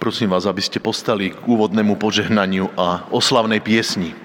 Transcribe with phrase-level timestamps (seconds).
[0.00, 4.16] Poprosím vás, aby ste postali k úvodnému požehnaniu a oslavnej piesni.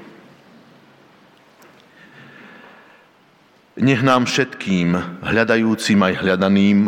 [3.75, 6.79] Nech nám všetkým, hľadajúcim aj hľadaným,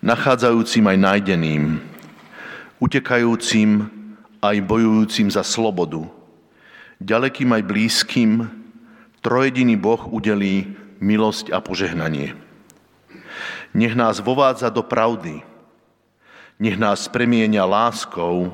[0.00, 1.76] nachádzajúcim aj nájdeným,
[2.80, 3.92] utekajúcim
[4.40, 6.08] aj bojujúcim za slobodu,
[6.96, 8.48] ďalekým aj blízkym,
[9.20, 12.40] trojediný Boh udelí milosť a požehnanie.
[13.76, 15.44] Nech nás vovádza do pravdy,
[16.58, 18.52] nech nás premienia láskou,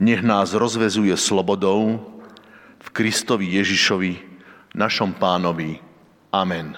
[0.00, 2.02] nech nás rozvezuje slobodou
[2.82, 4.12] v Kristovi Ježišovi,
[4.74, 5.78] našom pánovi.
[6.34, 6.74] Amen.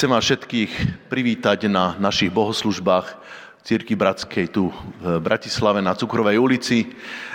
[0.00, 0.72] Chcem vás všetkých
[1.12, 3.20] privítať na našich bohoslužbách
[3.60, 6.88] Círky Bratskej tu v Bratislave na Cukrovej ulici.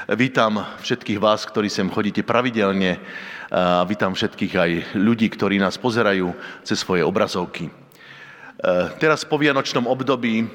[0.09, 2.97] Vítam všetkých vás, ktorí sem chodíte pravidelne
[3.53, 6.33] a vítam všetkých aj ľudí, ktorí nás pozerajú
[6.65, 7.69] cez svoje obrazovky.
[7.69, 7.71] E,
[8.97, 10.47] teraz po vianočnom období e,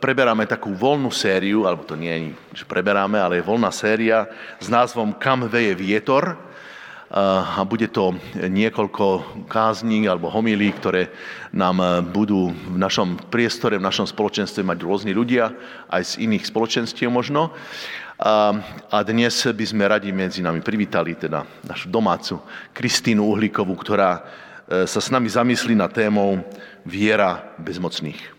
[0.00, 4.24] preberáme takú voľnú sériu, alebo to nie je, že preberáme, ale je voľná séria
[4.56, 6.47] s názvom Kam veje vietor.
[7.08, 9.04] A bude to niekoľko
[9.48, 11.08] kázní alebo homilí, ktoré
[11.56, 15.48] nám budú v našom priestore, v našom spoločenstve mať rôzni ľudia,
[15.88, 17.56] aj z iných spoločenstiev možno.
[18.20, 22.44] A dnes by sme radi medzi nami privítali teda našu domácu
[22.76, 24.20] Kristínu Uhlíkovú, ktorá
[24.68, 26.44] sa s nami zamyslí na témou
[26.84, 28.37] viera bezmocných.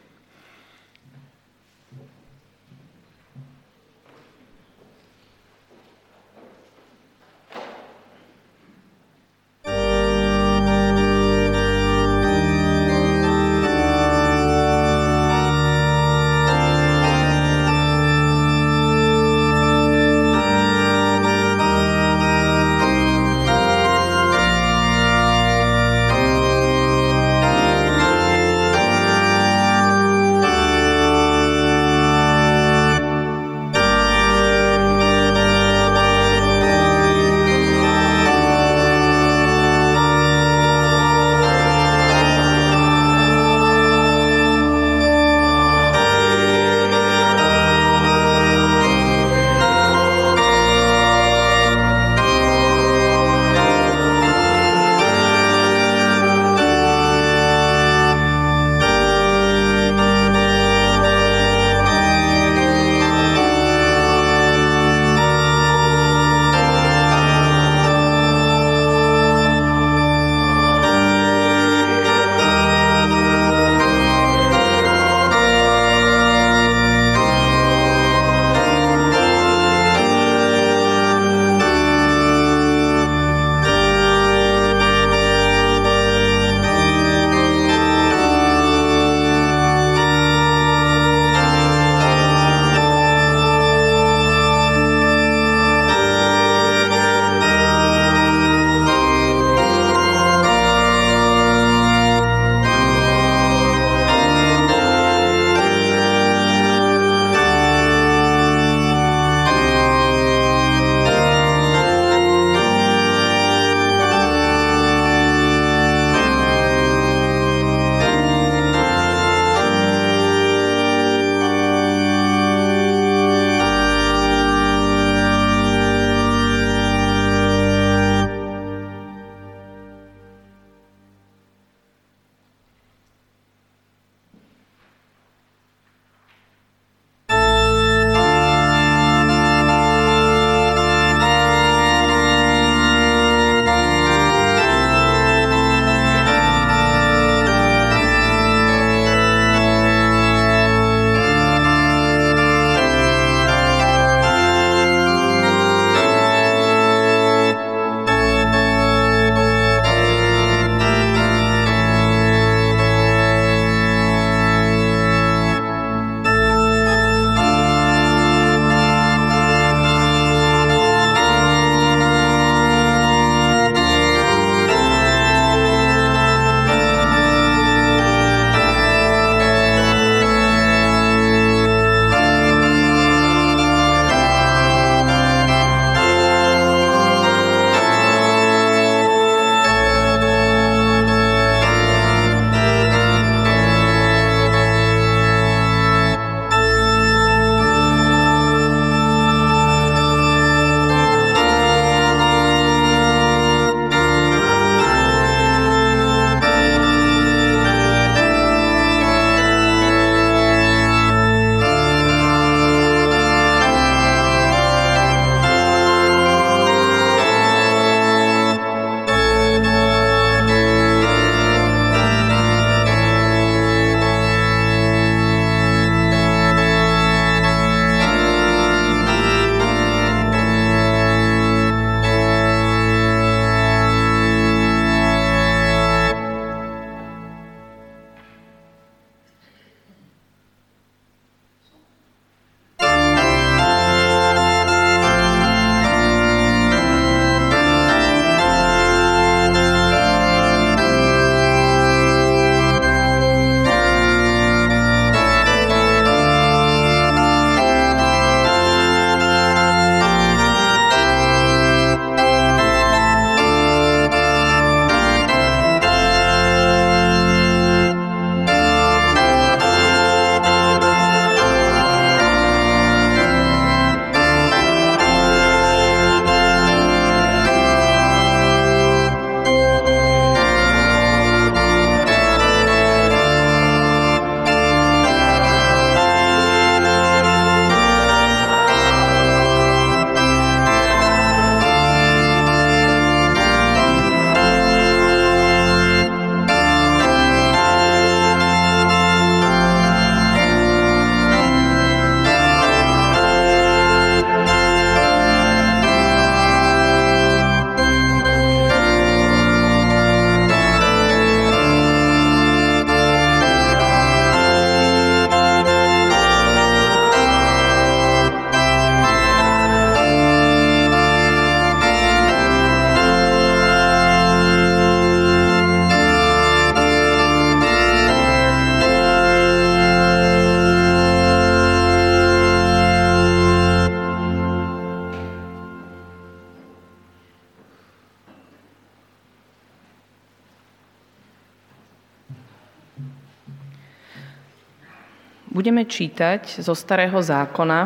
[345.89, 347.81] Čítať zo Starého zákona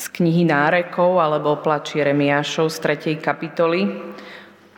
[0.00, 2.76] z knihy Nárekov alebo Plač Jeremiášov z
[3.12, 3.20] 3.
[3.20, 3.92] kapitoly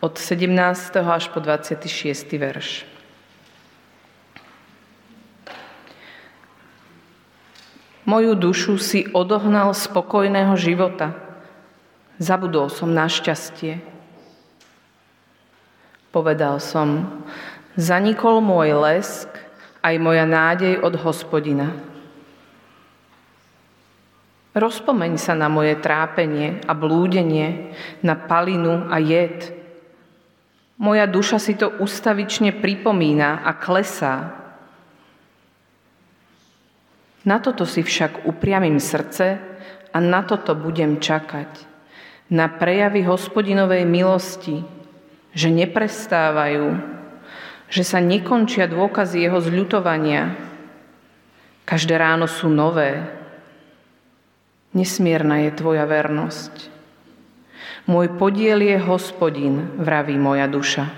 [0.02, 0.50] od 17.
[0.98, 1.86] až po 26.
[2.34, 2.82] verš.
[8.08, 11.14] Moju dušu si odohnal spokojného života.
[12.18, 13.78] Zabudol som na šťastie.
[16.10, 17.06] Povedal som,
[17.78, 19.30] zanikol môj lesk,
[19.80, 21.72] aj moja nádej od hospodina.
[24.50, 27.70] Rozpomeň sa na moje trápenie a blúdenie,
[28.02, 29.54] na palinu a jed.
[30.80, 34.34] Moja duša si to ustavične pripomína a klesá.
[37.22, 39.38] Na toto si však upriamím srdce
[39.92, 41.68] a na toto budem čakať.
[42.32, 44.66] Na prejavy hospodinovej milosti,
[45.30, 46.98] že neprestávajú,
[47.70, 50.34] že sa nekončia dôkazy jeho zľutovania.
[51.62, 52.98] Každé ráno sú nové.
[54.74, 56.66] Nesmierna je tvoja vernosť.
[57.86, 60.90] Môj podiel je hospodin, vraví moja duša.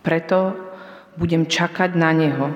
[0.00, 0.56] Preto
[1.20, 2.52] budem čakať na neho.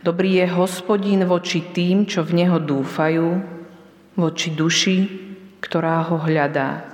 [0.00, 3.36] Dobrý je hospodín voči tým, čo v neho dúfajú,
[4.16, 4.98] voči duši,
[5.60, 6.88] ktorá ho hľadá.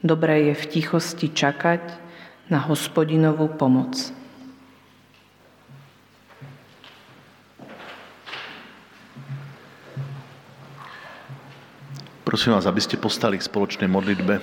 [0.00, 2.05] Dobré je v tichosti čakať,
[2.46, 4.14] na hospodinovú pomoc.
[12.26, 14.42] Prosím vás, aby ste postali k spoločnej modlitbe.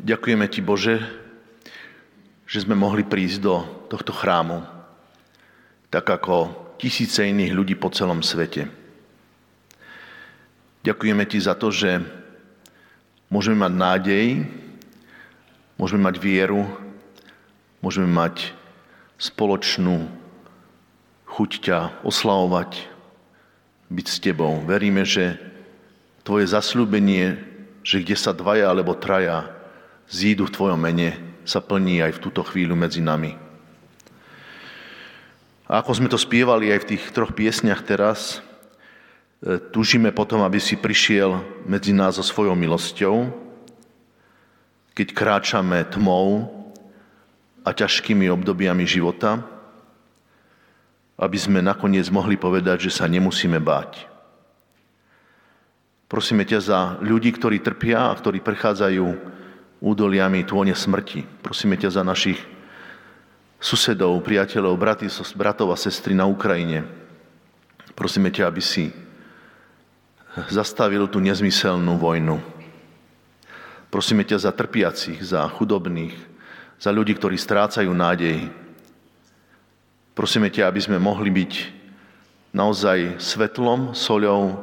[0.00, 0.96] Ďakujeme Ti, Bože,
[2.48, 4.64] že sme mohli prísť do tohto chrámu,
[5.92, 8.79] tak ako tisíce iných ľudí po celom svete.
[10.80, 12.00] Ďakujeme Ti za to, že
[13.28, 14.26] môžeme mať nádej,
[15.76, 16.64] môžeme mať vieru,
[17.84, 18.56] môžeme mať
[19.20, 20.08] spoločnú
[21.28, 22.88] chuť ťa oslavovať,
[23.92, 24.64] byť s Tebou.
[24.64, 25.36] Veríme, že
[26.24, 27.36] Tvoje zasľúbenie,
[27.84, 29.52] že kde sa dvaja alebo traja
[30.08, 33.36] zídu v Tvojom mene, sa plní aj v túto chvíľu medzi nami.
[35.68, 38.40] A ako sme to spievali aj v tých troch piesniach teraz,
[39.40, 43.32] Tužíme potom, aby si prišiel medzi nás so svojou milosťou,
[44.92, 46.44] keď kráčame tmou
[47.64, 49.40] a ťažkými obdobiami života,
[51.16, 54.04] aby sme nakoniec mohli povedať, že sa nemusíme báť.
[56.04, 59.06] Prosíme ťa za ľudí, ktorí trpia a ktorí prechádzajú
[59.80, 61.24] údoliami tône smrti.
[61.40, 62.36] Prosíme ťa za našich
[63.56, 64.76] susedov, priateľov,
[65.32, 66.84] bratov a sestry na Ukrajine.
[67.96, 68.92] Prosíme ťa, aby si
[70.50, 72.38] zastavil tú nezmyselnú vojnu.
[73.90, 76.14] Prosíme ťa za trpiacich, za chudobných,
[76.78, 78.46] za ľudí, ktorí strácajú nádej.
[80.14, 81.52] Prosíme ťa, aby sme mohli byť
[82.54, 84.58] naozaj svetlom, soľou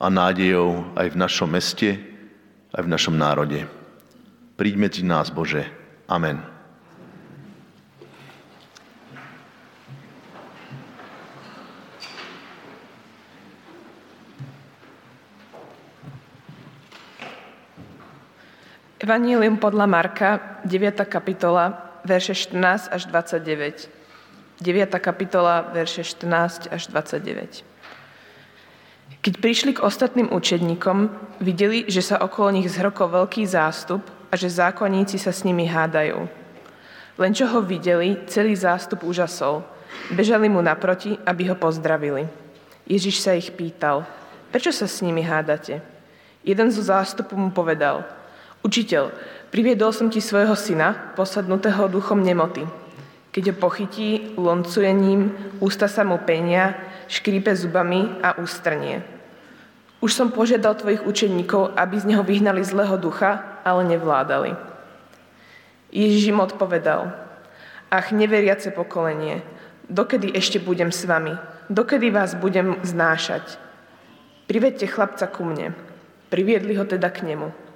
[0.00, 2.00] a nádejou aj v našom meste,
[2.72, 3.68] aj v našom národe.
[4.56, 5.68] Príď medzi nás, Bože.
[6.08, 6.59] Amen.
[19.00, 21.08] Evangelium podľa Marka, 9.
[21.08, 23.88] kapitola, verše 14 až 29.
[24.60, 24.92] 9.
[25.00, 27.64] kapitola, verše 14 až 29.
[29.24, 31.08] Keď prišli k ostatným učedníkom,
[31.40, 36.20] videli, že sa okolo nich zhrokol veľký zástup a že zákonníci sa s nimi hádajú.
[37.16, 39.64] Len čo ho videli, celý zástup úžasol.
[40.12, 42.28] Bežali mu naproti, aby ho pozdravili.
[42.84, 44.04] Ježiš sa ich pýtal,
[44.52, 45.80] prečo sa s nimi hádate?
[46.44, 48.04] Jeden zo zástupu mu povedal–
[48.60, 49.12] Učiteľ,
[49.48, 52.68] priviedol som ti svojho syna, posadnutého duchom nemoty.
[53.32, 55.32] Keď ho pochytí, loncuje ním,
[55.64, 56.76] ústa sa mu penia,
[57.08, 59.00] škrípe zubami a ústrnie.
[60.04, 64.56] Už som požiadal tvojich učeníkov, aby z neho vyhnali zlého ducha, ale nevládali.
[65.92, 67.12] Ježiš im odpovedal,
[67.90, 69.42] ach neveriace pokolenie,
[69.90, 71.34] dokedy ešte budem s vami,
[71.68, 73.58] dokedy vás budem znášať.
[74.50, 75.74] Privedte chlapca ku mne.
[76.30, 77.69] Priviedli ho teda k nemu.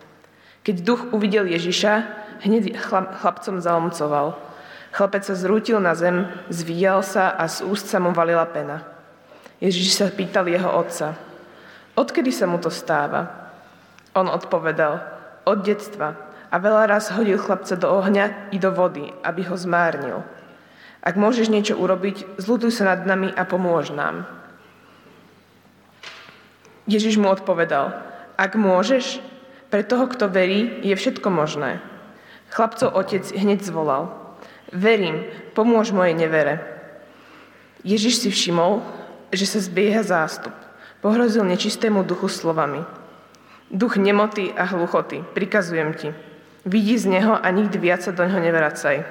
[0.65, 1.93] Keď duch uvidel Ježiša,
[2.41, 2.81] hneď
[3.21, 4.41] chlapcom zalomcoval.
[4.97, 8.81] Chlapec sa zrútil na zem, zvíjal sa a z úst sa mu valila pena.
[9.61, 11.15] Ježiš sa pýtal jeho otca,
[11.95, 13.53] odkedy sa mu to stáva?
[14.15, 15.03] On odpovedal,
[15.45, 16.17] od detstva
[16.49, 20.23] a veľa raz hodil chlapca do ohňa i do vody, aby ho zmárnil.
[21.05, 24.25] Ak môžeš niečo urobiť, zlutuj sa nad nami a pomôž nám.
[26.89, 27.93] Ježiš mu odpovedal,
[28.41, 29.21] ak môžeš,
[29.75, 31.83] Pre toho, kto verí, je všetko možné.
[32.55, 34.15] Chlapcov otec hneď zvolal.
[34.71, 36.63] Verím, pomôž mojej nevere.
[37.83, 38.87] Ježiš si všimol,
[39.35, 40.55] že sa zbieha zástup.
[41.03, 42.87] Pohrozil nečistému duchu slovami.
[43.67, 46.15] Duch nemoty a hluchoty, prikazujem ti.
[46.63, 49.03] Vidí z neho a nikdy viac sa do neho nevracaj.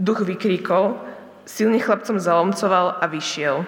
[0.00, 0.96] Duch vykríkol,
[1.44, 3.60] silne chlapcom zalomcoval a vyšiel.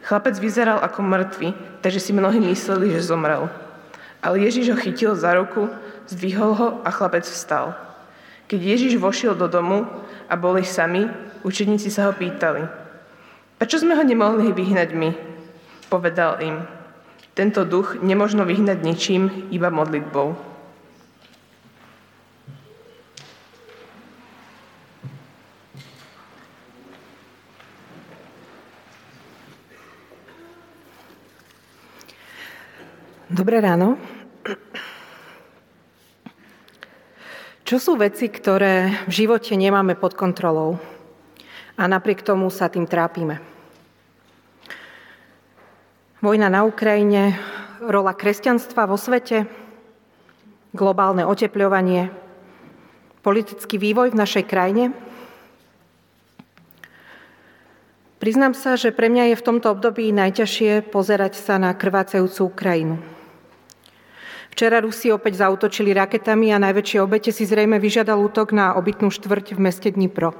[0.00, 1.52] Chlapec vyzeral ako mŕtvy,
[1.84, 3.52] takže si mnohí mysleli, že zomrel.
[4.26, 5.70] Ale Ježiš ho chytil za ruku,
[6.10, 7.78] zdvihol ho a chlapec vstal.
[8.50, 9.86] Keď Ježiš vošiel do domu
[10.26, 11.06] a boli sami,
[11.46, 12.66] učeníci sa ho pýtali,
[13.54, 15.10] prečo sme ho nemohli vyhnať my?
[15.86, 16.66] Povedal im,
[17.38, 20.34] tento duch nemožno vyhnať ničím, iba modlitbou.
[33.30, 34.15] Dobré ráno.
[37.66, 40.78] Čo sú veci, ktoré v živote nemáme pod kontrolou
[41.74, 43.42] a napriek tomu sa tým trápime?
[46.22, 47.34] Vojna na Ukrajine,
[47.82, 49.50] rola kresťanstva vo svete,
[50.78, 52.14] globálne otepľovanie,
[53.26, 54.94] politický vývoj v našej krajine.
[58.22, 63.15] Priznám sa, že pre mňa je v tomto období najťažšie pozerať sa na krvácajúcu Ukrajinu.
[64.56, 69.52] Včera Rusi opäť zautočili raketami a najväčšie obete si zrejme vyžiadal útok na obytnú štvrť
[69.52, 70.32] v meste Dnipro.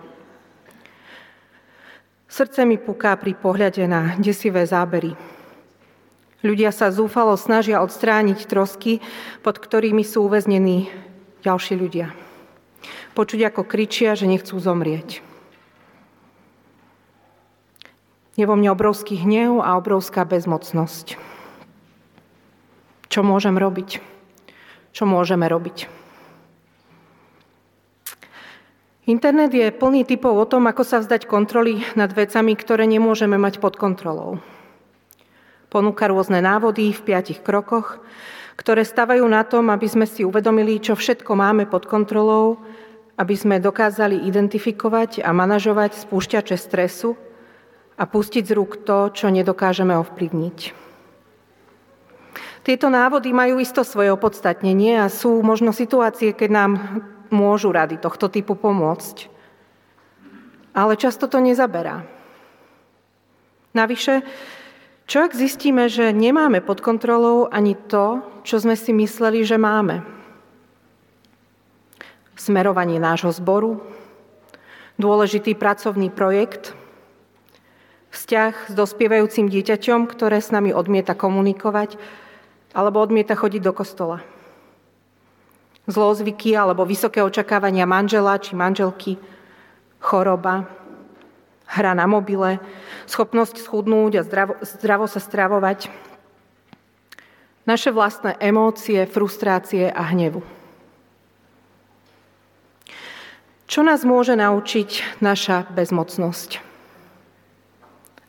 [2.25, 5.13] Srdce mi puká pri pohľade na desivé zábery.
[6.41, 9.05] Ľudia sa zúfalo snažia odstrániť trosky,
[9.45, 10.89] pod ktorými sú uväznení
[11.45, 12.17] ďalší ľudia.
[13.13, 15.21] Počuť, ako kričia, že nechcú zomrieť.
[18.41, 21.36] Je vo mne obrovský hnev a obrovská bezmocnosť.
[23.17, 23.97] Čo môžem robiť?
[24.93, 25.89] Čo môžeme robiť?
[29.09, 33.57] Internet je plný typov o tom, ako sa vzdať kontroly nad vecami, ktoré nemôžeme mať
[33.57, 34.37] pod kontrolou.
[35.73, 38.05] Ponúka rôzne návody v piatich krokoch,
[38.61, 42.61] ktoré stavajú na tom, aby sme si uvedomili, čo všetko máme pod kontrolou,
[43.17, 47.17] aby sme dokázali identifikovať a manažovať spúšťače stresu
[47.97, 50.86] a pustiť z rúk to, čo nedokážeme ovplyvniť.
[52.67, 56.71] Tieto návody majú isto svoje opodstatnenie a sú možno situácie, keď nám
[57.31, 59.31] môžu rady tohto typu pomôcť.
[60.75, 62.03] Ale často to nezaberá.
[63.71, 64.27] Navyše,
[65.07, 70.03] čo ak zistíme, že nemáme pod kontrolou ani to, čo sme si mysleli, že máme?
[72.35, 73.79] Smerovanie nášho zboru,
[74.99, 76.75] dôležitý pracovný projekt,
[78.11, 81.95] vzťah s dospievajúcim dieťaťom, ktoré s nami odmieta komunikovať,
[82.77, 84.21] alebo odmieta chodiť do kostola.
[85.89, 89.17] Zlozvyky alebo vysoké očakávania manžela či manželky,
[89.97, 90.69] choroba,
[91.65, 92.61] hra na mobile,
[93.09, 95.89] schopnosť schudnúť a zdravo, zdravo sa stravovať,
[97.67, 100.45] naše vlastné emócie, frustrácie a hnevu.
[103.67, 106.63] Čo nás môže naučiť naša bezmocnosť?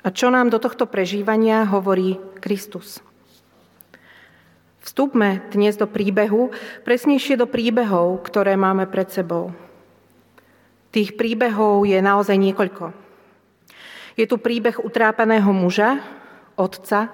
[0.02, 3.06] A čo nám do tohto prežívania hovorí Kristus?
[4.88, 6.48] Vstupme dnes do príbehu,
[6.88, 9.52] presnejšie do príbehov, ktoré máme pred sebou.
[10.96, 12.96] Tých príbehov je naozaj niekoľko.
[14.16, 16.00] Je tu príbeh utrápaného muža,
[16.56, 17.12] otca,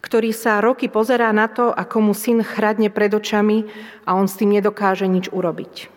[0.00, 3.68] ktorý sa roky pozerá na to, ako mu syn chradne pred očami
[4.08, 5.92] a on s tým nedokáže nič urobiť.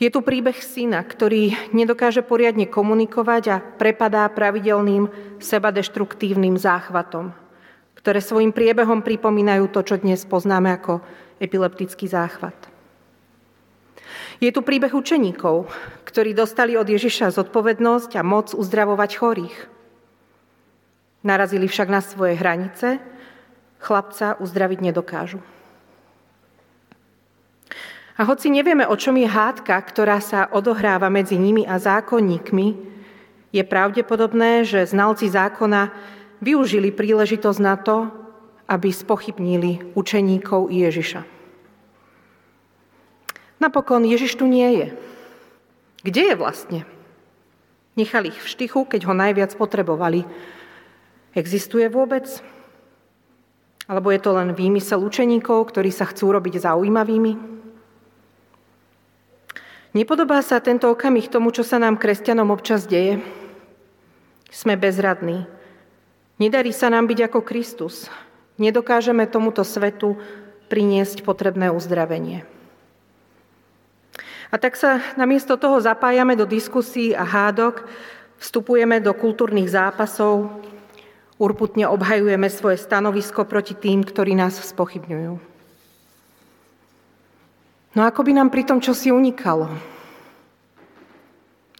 [0.00, 7.41] Je tu príbeh syna, ktorý nedokáže poriadne komunikovať a prepadá pravidelným sebadeštruktívnym záchvatom
[8.02, 10.98] ktoré svojim priebehom pripomínajú to, čo dnes poznáme ako
[11.38, 12.54] epileptický záchvat.
[14.42, 15.70] Je tu príbeh učeníkov,
[16.02, 19.56] ktorí dostali od Ježiša zodpovednosť a moc uzdravovať chorých.
[21.22, 22.98] Narazili však na svoje hranice,
[23.78, 25.38] chlapca uzdraviť nedokážu.
[28.18, 32.90] A hoci nevieme, o čom je hádka, ktorá sa odohráva medzi nimi a zákonníkmi,
[33.54, 35.94] je pravdepodobné, že znalci zákona
[36.42, 38.10] využili príležitosť na to,
[38.66, 41.22] aby spochybnili učeníkov Ježiša.
[43.62, 44.86] Napokon Ježiš tu nie je.
[46.02, 46.80] Kde je vlastne?
[47.94, 50.26] Nechali ich v štychu, keď ho najviac potrebovali.
[51.38, 52.26] Existuje vôbec?
[53.86, 57.32] Alebo je to len výmysel učeníkov, ktorí sa chcú robiť zaujímavými?
[59.92, 63.20] Nepodobá sa tento okamih tomu, čo sa nám kresťanom občas deje?
[64.48, 65.44] Sme bezradní,
[66.42, 68.10] Nedarí sa nám byť ako Kristus.
[68.58, 70.18] nedokážeme tomuto svetu
[70.66, 72.42] priniesť potrebné uzdravenie.
[74.50, 77.86] A tak sa namiesto toho zapájame do diskusí a hádok,
[78.42, 80.50] vstupujeme do kultúrnych zápasov,
[81.38, 85.38] urputne obhajujeme svoje stanovisko proti tým, ktorí nás spochybňujú.
[87.94, 89.70] No ako by nám pri tom čosi unikalo?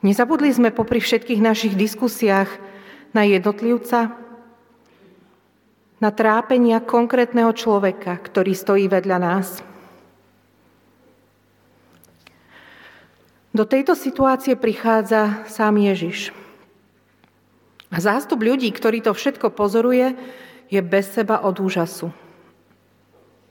[0.07, 2.51] Nezabudli sme popri všetkých našich diskusiách
[3.11, 4.21] na jednotlivca,
[6.03, 9.49] na trápenia konkrétneho človeka, ktorý stojí vedľa nás–
[13.53, 16.33] Do tejto situácie prichádza sám Ježiš.
[17.93, 20.17] A zástup ľudí, ktorý to všetko pozoruje,
[20.73, 22.09] je bez seba od úžasu.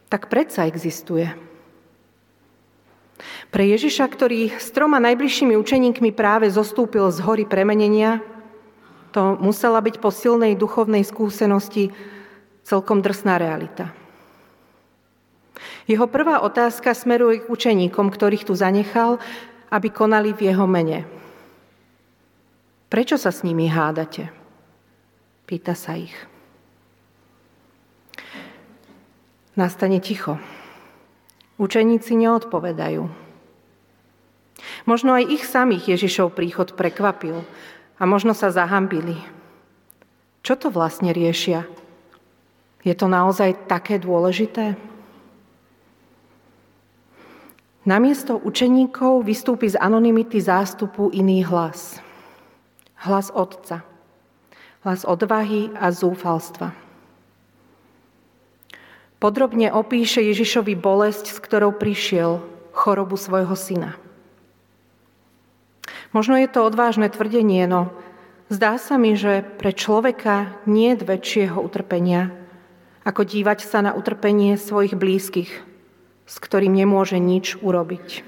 [0.09, 1.29] Tak predsa existuje.
[3.53, 8.25] Pre Ježiša, ktorý s troma najbližšími učeníkmi práve zostúpil z hory premenenia,
[9.13, 11.93] to musela byť po silnej duchovnej skúsenosti
[12.65, 13.93] celkom drsná realita.
[15.85, 19.21] Jeho prvá otázka smeruje k učeníkom, ktorých tu zanechal
[19.71, 21.07] aby konali v jeho mene.
[22.91, 24.27] Prečo sa s nimi hádate?
[25.47, 26.13] Pýta sa ich.
[29.55, 30.35] Nastane ticho.
[31.55, 33.07] Učeníci neodpovedajú.
[34.83, 37.47] Možno aj ich samých Ježišov príchod prekvapil
[37.95, 39.15] a možno sa zahambili.
[40.43, 41.63] Čo to vlastne riešia?
[42.81, 44.73] Je to naozaj také dôležité?
[47.81, 51.97] Namiesto učeníkov vystúpi z anonymity zástupu iný hlas.
[53.01, 53.81] Hlas Otca.
[54.85, 56.73] Hlas odvahy a zúfalstva.
[59.21, 62.41] Podrobne opíše Ježišovi bolesť, s ktorou prišiel,
[62.73, 63.93] chorobu svojho syna.
[66.09, 67.93] Možno je to odvážne tvrdenie, no
[68.49, 72.40] zdá sa mi, že pre človeka nie je väčšieho utrpenia,
[73.01, 75.51] ako dívať sa na utrpenie svojich blízkych,
[76.25, 78.23] s ktorým nemôže nič urobiť.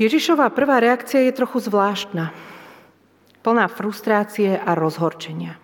[0.00, 2.32] Ježišová prvá reakcia je trochu zvláštna.
[3.44, 5.60] Plná frustrácie a rozhorčenia.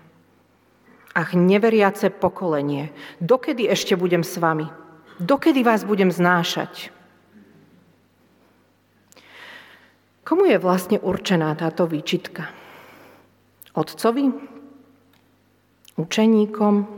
[1.16, 2.92] Ach, neveriace pokolenie,
[3.24, 4.68] dokedy ešte budem s vami?
[5.16, 6.92] Dokedy vás budem znášať?
[10.26, 12.52] Komu je vlastne určená táto výčitka?
[13.72, 14.55] Otcovi?
[15.96, 16.96] Učeníkom?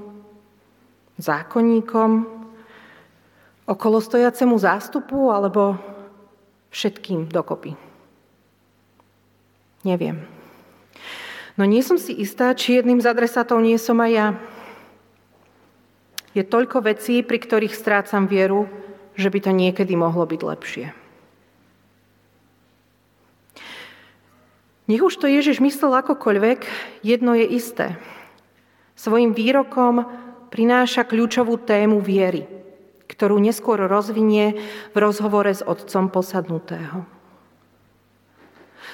[1.19, 2.31] zákonníkom,
[3.67, 5.77] okolostojacemu zástupu alebo
[6.71, 7.75] všetkým dokopy?
[9.83, 10.23] Neviem.
[11.59, 14.29] No nie som si istá, či jedným z adresátov nie som aj ja.
[16.39, 18.71] Je toľko vecí, pri ktorých strácam vieru,
[19.19, 20.87] že by to niekedy mohlo byť lepšie.
[24.89, 26.65] Nech už to Ježiš myslel akokoľvek,
[27.03, 27.99] jedno je isté.
[28.99, 30.03] Svojim výrokom
[30.51, 32.51] prináša kľúčovú tému viery,
[33.07, 34.59] ktorú neskôr rozvinie
[34.91, 37.07] v rozhovore s otcom posadnutého.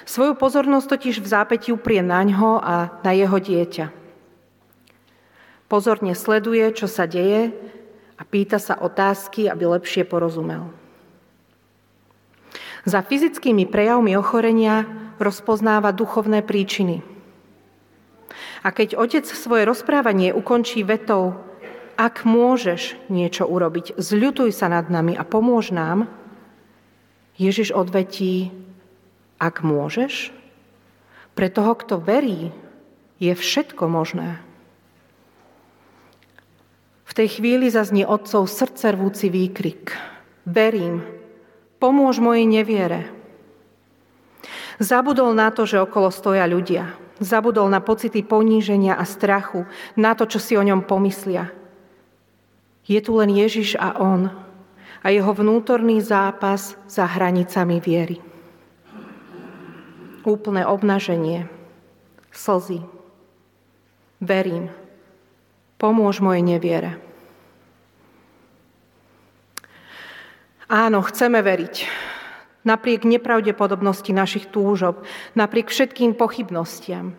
[0.05, 3.89] Svoju pozornosť totiž v zápäti uprie na ňo a na jeho dieťa.
[5.73, 7.57] Pozorne sleduje, čo sa deje
[8.21, 10.69] a pýta sa otázky, aby lepšie porozumel.
[12.85, 14.85] Za fyzickými prejavmi ochorenia
[15.17, 17.01] rozpoznáva duchovné príčiny–
[18.65, 21.37] a keď otec svoje rozprávanie ukončí vetou,
[22.01, 26.09] ak môžeš niečo urobiť, zľutuj sa nad nami a pomôž nám,
[27.37, 28.51] Ježiš odvetí,
[29.37, 30.33] ak môžeš,
[31.37, 32.55] pre toho, kto verí,
[33.21, 34.41] je všetko možné.
[37.05, 39.95] V tej chvíli zaznie otcov srdce rvúci výkrik.
[40.49, 41.05] Verím,
[41.79, 43.07] pomôž mojej neviere.
[44.83, 47.04] Zabudol na to, že okolo stoja ľudia.
[47.23, 51.55] Zabudol na pocity poníženia a strachu, na to, čo si o ňom pomyslia.
[52.85, 54.29] Je tu len Ježiš a On
[55.05, 58.19] a jeho vnútorný zápas za hranicami viery.
[60.25, 61.47] Úplné obnaženie,
[62.33, 62.81] slzy.
[64.25, 64.73] Verím.
[65.77, 66.97] Pomôž mojej neviere.
[70.65, 71.75] Áno, chceme veriť.
[72.65, 75.05] Napriek nepravdepodobnosti našich túžob,
[75.37, 77.13] napriek všetkým pochybnostiam,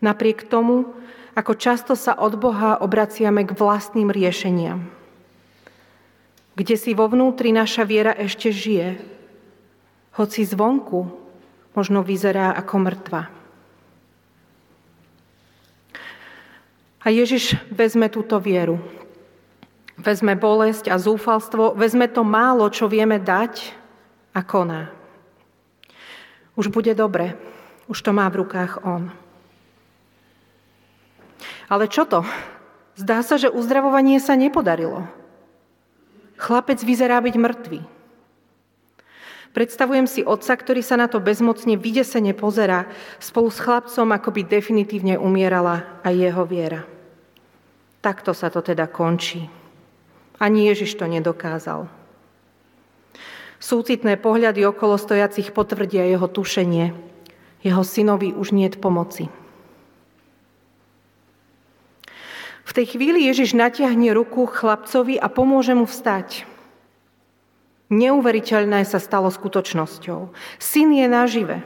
[0.00, 0.96] napriek tomu,
[1.36, 4.88] ako často sa od Boha obraciame k vlastným riešeniam.
[6.56, 8.98] Kde si vo vnútri naša viera ešte žije,
[10.16, 11.12] hoci zvonku
[11.76, 13.22] možno vyzerá ako mŕtva.
[17.00, 18.76] A Ježiš vezme túto vieru.
[19.96, 23.79] Vezme bolesť a zúfalstvo, vezme to málo, čo vieme dať
[24.34, 24.90] a koná.
[26.54, 27.34] Už bude dobre,
[27.90, 29.10] už to má v rukách On.
[31.70, 32.26] Ale čo to?
[32.98, 35.06] Zdá sa, že uzdravovanie sa nepodarilo.
[36.36, 37.80] Chlapec vyzerá byť mŕtvý.
[39.50, 42.86] Predstavujem si otca, ktorý sa na to bezmocne vydesene pozerá
[43.18, 46.86] spolu s chlapcom, ako by definitívne umierala aj jeho viera.
[47.98, 49.50] Takto sa to teda končí.
[50.38, 51.99] Ani Ježiš to nedokázal.
[53.60, 56.96] Súcitné pohľady okolo stojacich potvrdia jeho tušenie.
[57.60, 59.28] Jeho synovi už nie pomoci.
[62.64, 66.48] V tej chvíli Ježiš natiahne ruku chlapcovi a pomôže mu vstať.
[67.90, 70.30] Neuveriteľné sa stalo skutočnosťou.
[70.62, 71.56] Syn je nažive.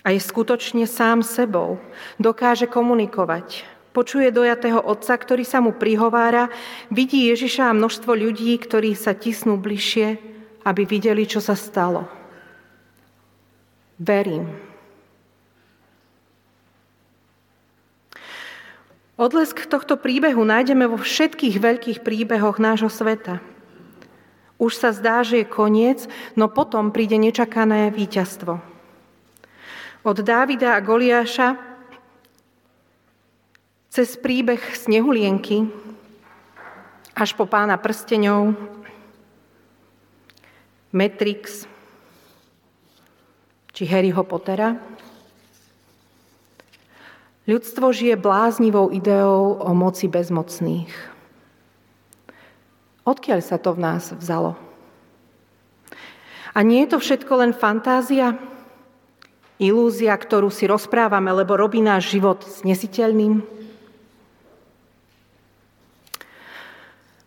[0.00, 1.82] A je skutočne sám sebou.
[2.16, 3.66] Dokáže komunikovať.
[3.90, 6.46] Počuje dojatého otca, ktorý sa mu prihovára,
[6.94, 10.18] vidí Ježiša a množstvo ľudí, ktorí sa tisnú bližšie,
[10.62, 12.06] aby videli, čo sa stalo.
[13.98, 14.46] Verím.
[19.20, 23.42] Odlesk tohto príbehu nájdeme vo všetkých veľkých príbehoch nášho sveta.
[24.56, 28.62] Už sa zdá, že je koniec, no potom príde nečakané víťazstvo.
[30.00, 31.69] Od Dávida a Goliáša
[33.90, 35.66] cez príbeh Snehulienky
[37.10, 38.54] až po pána prsteňov,
[40.94, 41.66] Matrix
[43.74, 44.78] či Harryho Pottera.
[47.50, 50.94] Ľudstvo žije bláznivou ideou o moci bezmocných.
[53.02, 54.54] Odkiaľ sa to v nás vzalo?
[56.54, 58.38] A nie je to všetko len fantázia?
[59.58, 63.59] Ilúzia, ktorú si rozprávame, lebo robí náš život znesiteľným?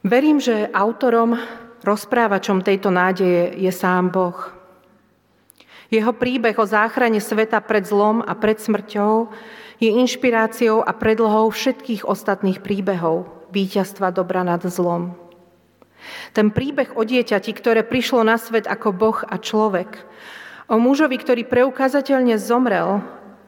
[0.03, 1.39] Verím, že autorom,
[1.79, 4.35] rozprávačom tejto nádeje je sám Boh.
[5.87, 9.31] Jeho príbeh o záchrane sveta pred zlom a pred smrťou
[9.79, 15.15] je inšpiráciou a predlohou všetkých ostatných príbehov víťazstva dobra nad zlom.
[16.35, 20.03] Ten príbeh o dieťati, ktoré prišlo na svet ako Boh a človek,
[20.67, 22.99] o mužovi, ktorý preukázateľne zomrel,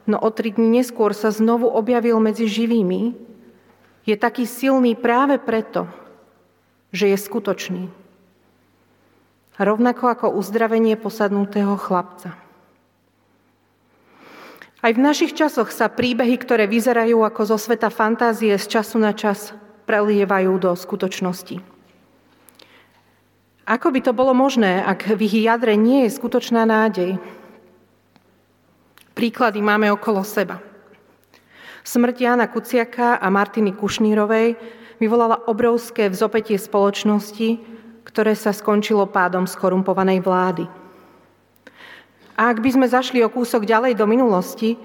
[0.08, 3.12] no o tri dní neskôr sa znovu objavil medzi živými,
[4.08, 5.84] je taký silný práve preto,
[6.96, 7.92] že je skutočný.
[9.60, 12.32] Rovnako ako uzdravenie posadnutého chlapca.
[14.80, 19.12] Aj v našich časoch sa príbehy, ktoré vyzerajú ako zo sveta fantázie, z času na
[19.12, 19.52] čas
[19.84, 21.60] prelievajú do skutočnosti.
[23.66, 27.18] Ako by to bolo možné, ak v ich jadre nie je skutočná nádej?
[29.16, 30.62] Príklady máme okolo seba.
[31.82, 34.54] Smrť Jana Kuciaka a Martiny Kušnírovej
[34.98, 37.60] vyvolala obrovské vzopetie spoločnosti,
[38.06, 40.64] ktoré sa skončilo pádom skorumpovanej vlády.
[42.36, 44.76] A ak by sme zašli o kúsok ďalej do minulosti,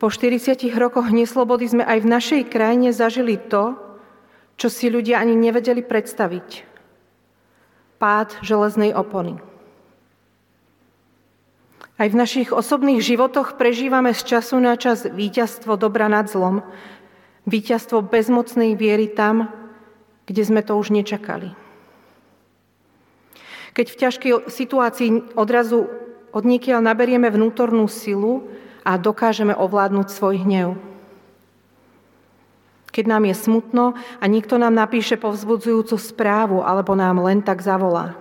[0.00, 3.78] po 40 rokoch neslobody sme aj v našej krajine zažili to,
[4.60, 6.66] čo si ľudia ani nevedeli predstaviť
[8.00, 9.36] pád železnej opony.
[12.00, 16.64] Aj v našich osobných životoch prežívame z času na čas víťazstvo dobra nad zlom,
[17.50, 19.50] víťazstvo bezmocnej viery tam,
[20.30, 21.50] kde sme to už nečakali.
[23.74, 25.90] Keď v ťažkej situácii odrazu
[26.30, 28.46] odniekiaľ naberieme vnútornú silu
[28.86, 30.78] a dokážeme ovládnuť svoj hnev.
[32.90, 38.18] Keď nám je smutno a niekto nám napíše povzbudzujúcu správu alebo nám len tak zavolá.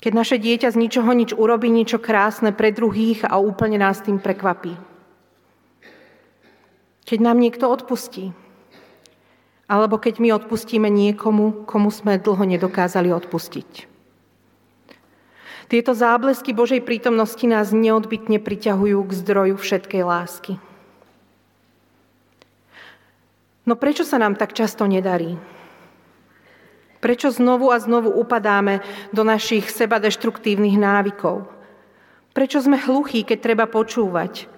[0.00, 4.20] Keď naše dieťa z ničoho nič urobí niečo krásne pre druhých a úplne nás tým
[4.20, 4.76] prekvapí.
[7.04, 8.32] Keď nám niekto odpustí.
[9.68, 13.94] Alebo keď my odpustíme niekomu, komu sme dlho nedokázali odpustiť.
[15.64, 20.52] Tieto záblesky Božej prítomnosti nás neodbitne priťahujú k zdroju všetkej lásky.
[23.64, 25.40] No prečo sa nám tak často nedarí?
[27.00, 31.48] Prečo znovu a znovu upadáme do našich sebadeštruktívnych návykov?
[32.36, 34.48] Prečo sme hluchí, keď treba počúvať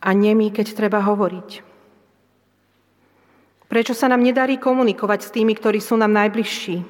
[0.00, 1.69] a nemí, keď treba hovoriť?
[3.70, 6.82] Prečo sa nám nedarí komunikovať s tými, ktorí sú nám najbližší?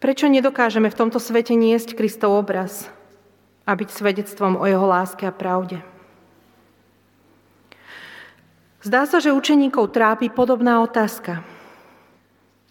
[0.00, 2.88] Prečo nedokážeme v tomto svete niesť Kristov obraz
[3.68, 5.84] a byť svedectvom o jeho láske a pravde?
[8.80, 11.44] Zdá sa, že učeníkov trápi podobná otázka.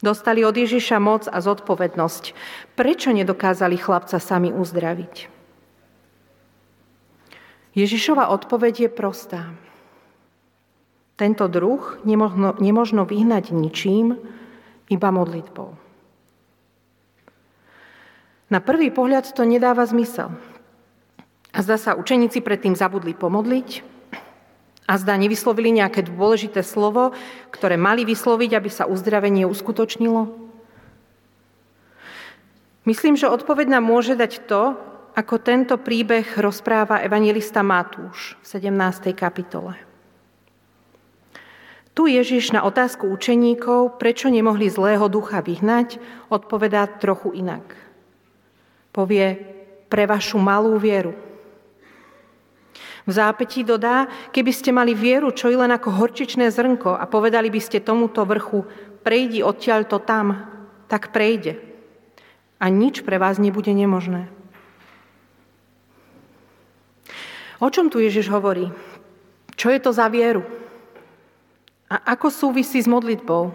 [0.02, 2.34] Dostali od Ježiša moc a zodpovednosť.
[2.74, 5.30] Prečo nedokázali chlapca sami uzdraviť?
[7.78, 9.42] Ježišova odpoveď je prostá.
[11.16, 14.20] Tento druh nemožno, nemožno vyhnať ničím,
[14.92, 15.72] iba modlitbou.
[18.52, 20.30] Na prvý pohľad to nedáva zmysel.
[21.56, 23.96] A zdá sa, učeníci predtým zabudli pomodliť,
[24.86, 27.10] A zdá nevyslovili nejaké dôležité slovo,
[27.50, 30.30] ktoré mali vysloviť, aby sa uzdravenie uskutočnilo?
[32.86, 34.78] Myslím, že odpoveď nám môže dať to,
[35.18, 39.10] ako tento príbeh rozpráva evangelista Matúš v 17.
[39.18, 39.95] kapitole.
[41.96, 45.96] Tu Ježiš na otázku učeníkov, prečo nemohli zlého ducha vyhnať,
[46.28, 47.64] odpovedá trochu inak.
[48.92, 49.40] Povie,
[49.88, 51.16] pre vašu malú vieru.
[53.08, 57.48] V zápetí dodá, keby ste mali vieru, čo je len ako horčičné zrnko a povedali
[57.48, 58.68] by ste tomuto vrchu,
[59.08, 60.52] prejdi odtiaľto tam,
[60.92, 61.64] tak prejde.
[62.60, 64.28] A nič pre vás nebude nemožné.
[67.64, 68.68] O čom tu Ježiš hovorí?
[69.56, 70.44] Čo je to za vieru?
[71.86, 73.54] A ako súvisí s modlitbou?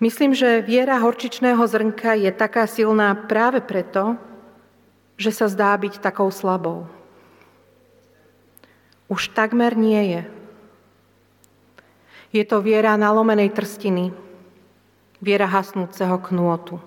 [0.00, 4.16] Myslím, že viera horčičného zrnka je taká silná práve preto,
[5.20, 6.88] že sa zdá byť takou slabou.
[9.12, 10.22] Už takmer nie je.
[12.30, 14.14] Je to viera nalomenej trstiny,
[15.20, 16.80] viera hasnúceho knôtu.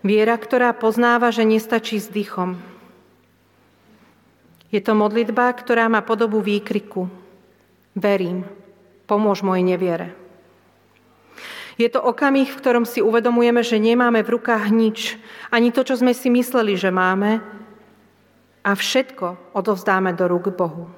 [0.00, 2.69] Viera, ktorá poznáva, že nestačí s dýchom.
[4.70, 7.10] Je to modlitba, ktorá má podobu výkriku.
[7.98, 8.46] Verím,
[9.10, 10.14] pomôž mojej neviere.
[11.74, 15.16] Je to okamih, v ktorom si uvedomujeme, že nemáme v rukách nič,
[15.50, 17.40] ani to, čo sme si mysleli, že máme,
[18.60, 20.92] a všetko odovzdáme do rúk Bohu.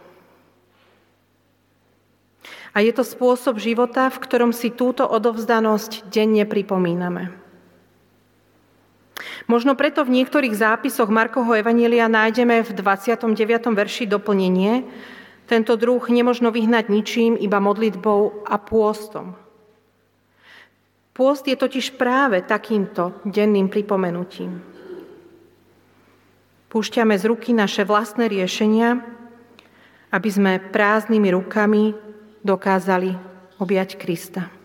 [2.73, 7.42] A je to spôsob života, v ktorom si túto odovzdanosť denne pripomíname.
[9.51, 13.35] Možno preto v niektorých zápisoch Markoho Evanielia nájdeme v 29.
[13.75, 14.87] verši doplnenie,
[15.51, 19.35] tento druh nemožno vyhnať ničím, iba modlitbou a pôstom.
[21.13, 24.65] Pôst je totiž práve takýmto denným pripomenutím.
[26.73, 28.97] Púšťame z ruky naše vlastné riešenia,
[30.09, 31.93] aby sme prázdnymi rukami
[32.41, 33.13] dokázali
[33.61, 34.62] objať Krista.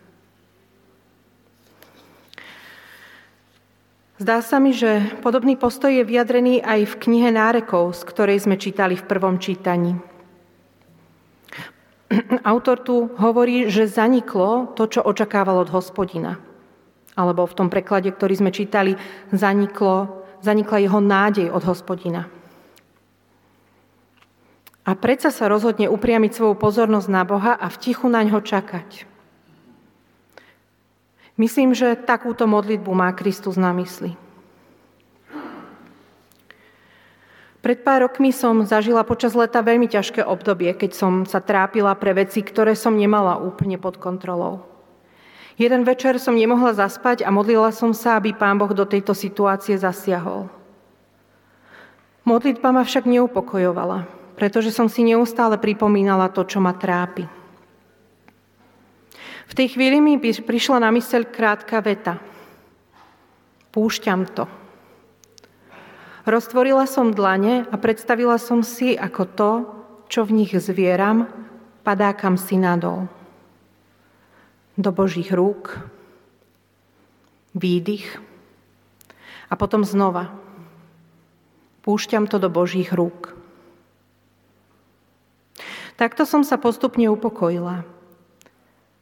[4.17, 8.57] Zdá sa mi, že podobný postoj je vyjadrený aj v knihe Nárekov, z ktorej sme
[8.57, 9.93] čítali v prvom čítaní.
[12.41, 16.41] Autor tu hovorí, že zaniklo to, čo očakával od hospodina.
[17.13, 18.97] Alebo v tom preklade, ktorý sme čítali,
[19.29, 22.25] zaniklo, zanikla jeho nádej od hospodina.
[24.81, 29.16] A predsa sa rozhodne upriamiť svoju pozornosť na Boha a v tichu na ňo čakať.
[31.37, 34.17] Myslím, že takúto modlitbu má Kristus na mysli.
[37.61, 42.17] Pred pár rokmi som zažila počas leta veľmi ťažké obdobie, keď som sa trápila pre
[42.17, 44.65] veci, ktoré som nemala úplne pod kontrolou.
[45.57, 49.73] Jeden večer som nemohla zaspať a modlila som sa, aby Pán Boh do tejto situácie
[49.73, 50.49] zasiahol.
[52.25, 54.05] Modlitba ma však neupokojovala,
[54.37, 57.25] pretože som si neustále pripomínala to, čo ma trápi.
[59.47, 62.19] V tej chvíli mi prišla na myseľ krátka veta.
[63.71, 64.45] Púšťam to.
[66.27, 69.51] Roztvorila som dlane a predstavila som si, ako to,
[70.11, 71.31] čo v nich zvieram,
[71.87, 73.07] padá kam si nadol.
[74.75, 75.79] Do Božích rúk,
[77.55, 78.19] výdych
[79.47, 80.35] a potom znova.
[81.87, 83.31] Púšťam to do Božích rúk.
[85.95, 87.87] Takto som sa postupne upokojila.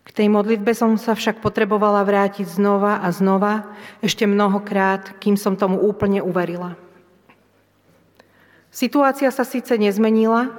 [0.05, 3.65] K tej modlitbe som sa však potrebovala vrátiť znova a znova,
[4.05, 6.77] ešte mnohokrát, kým som tomu úplne uverila.
[8.69, 10.53] Situácia sa síce nezmenila,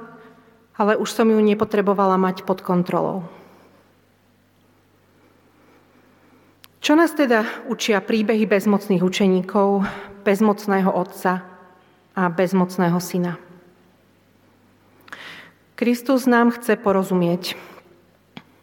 [0.75, 3.25] ale už som ju nepotrebovala mať pod kontrolou.
[6.83, 9.83] Čo nás teda učia príbehy bezmocných učeníkov,
[10.23, 11.43] bezmocného otca
[12.15, 13.35] a bezmocného syna?
[15.77, 17.53] Kristus nám chce porozumieť.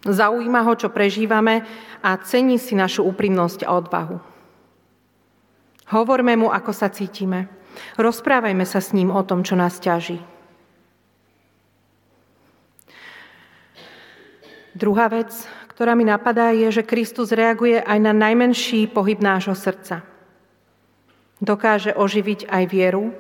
[0.05, 1.65] Zaujíma ho, čo prežívame
[2.05, 4.17] a cení si našu úprimnosť a odvahu.
[5.97, 7.49] Hovorme mu, ako sa cítime.
[7.97, 10.21] Rozprávajme sa s ním o tom, čo nás ťaží.
[14.77, 15.31] Druhá vec,
[15.73, 20.03] ktorá mi napadá, je, že Kristus reaguje aj na najmenší pohyb nášho srdca.
[21.39, 23.15] Dokáže oživiť aj vieru,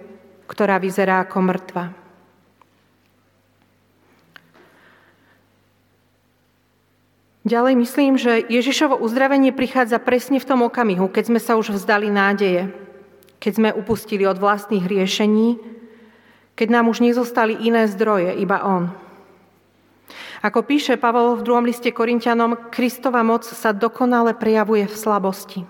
[0.50, 2.03] ktorá vyzerá ako mŕtva.
[7.44, 12.08] Ďalej myslím, že Ježišovo uzdravenie prichádza presne v tom okamihu, keď sme sa už vzdali
[12.08, 12.72] nádeje,
[13.36, 15.60] keď sme upustili od vlastných riešení,
[16.56, 18.88] keď nám už nezostali iné zdroje, iba On.
[20.40, 25.60] Ako píše Pavol v druhom liste Korintianom, Kristova moc sa dokonale prejavuje v slabosti.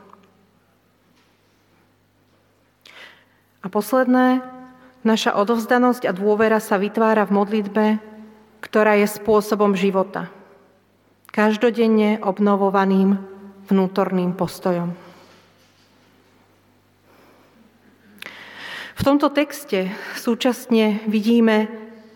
[3.63, 4.55] A posledné,
[5.05, 7.85] Naša odovzdanosť a dôvera sa vytvára v modlitbe,
[8.65, 10.33] ktorá je spôsobom života.
[11.35, 13.19] Každodenne obnovovaným
[13.67, 14.95] vnútorným postojom.
[18.95, 21.67] V tomto texte súčasne vidíme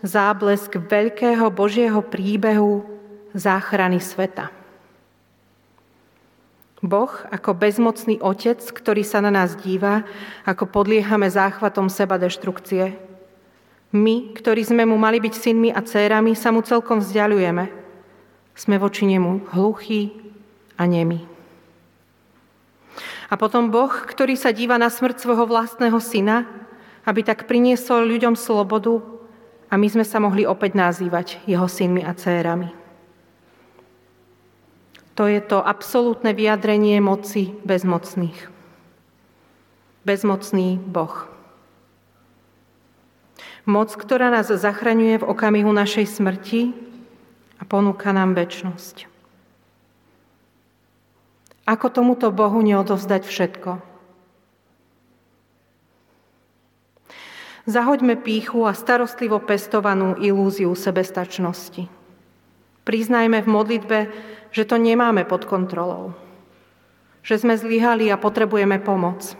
[0.07, 2.87] záblesk veľkého Božieho príbehu
[3.35, 4.55] záchrany sveta.
[6.79, 10.07] Boh ako bezmocný otec, ktorý sa na nás díva,
[10.47, 12.95] ako podliehame záchvatom seba deštrukcie.
[13.91, 17.78] My, ktorí sme mu mali byť synmi a dcérami, sa mu celkom vzdialujeme.
[18.59, 20.11] Sme voči nemu hluchí
[20.75, 21.23] a nemi.
[23.31, 26.43] A potom Boh, ktorý sa díva na smrť svojho vlastného syna,
[27.07, 28.99] aby tak priniesol ľuďom slobodu
[29.71, 32.75] a my sme sa mohli opäť nazývať jeho synmi a dcérami.
[35.15, 38.51] To je to absolútne vyjadrenie moci bezmocných.
[40.03, 41.31] Bezmocný Boh.
[43.63, 46.88] Moc, ktorá nás zachraňuje v okamihu našej smrti
[47.59, 49.11] a ponúka nám väčnosť.
[51.69, 53.71] Ako tomuto Bohu neodovzdať všetko?
[57.69, 61.85] Zahoďme píchu a starostlivo pestovanú ilúziu sebestačnosti.
[62.81, 63.99] Priznajme v modlitbe,
[64.49, 66.17] že to nemáme pod kontrolou.
[67.21, 69.37] Že sme zlyhali a potrebujeme pomoc.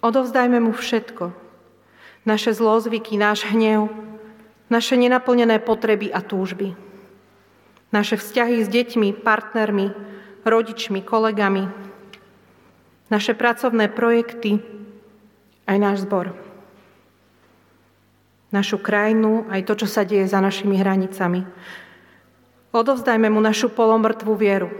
[0.00, 1.36] Odovzdajme mu všetko.
[2.24, 3.92] Naše zlozvyky, náš hnev,
[4.74, 6.74] naše nenaplnené potreby a túžby.
[7.94, 9.94] Naše vzťahy s deťmi, partnermi,
[10.42, 11.70] rodičmi, kolegami.
[13.06, 14.58] Naše pracovné projekty,
[15.70, 16.34] aj náš zbor.
[18.50, 21.46] Našu krajinu, aj to, čo sa deje za našimi hranicami.
[22.74, 24.74] Odovzdajme mu našu polomrtvú vieru.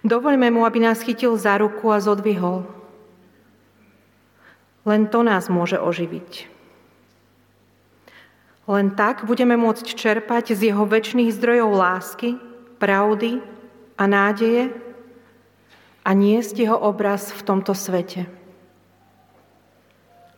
[0.00, 2.64] Dovoľme mu, aby nás chytil za ruku a zodvihol.
[4.88, 6.51] Len to nás môže oživiť.
[8.70, 12.38] Len tak budeme môcť čerpať z jeho väčšných zdrojov lásky,
[12.78, 13.42] pravdy
[13.98, 14.70] a nádeje
[16.02, 18.26] a niesť jeho obraz v tomto svete.